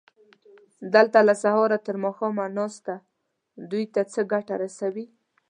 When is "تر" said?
1.87-1.95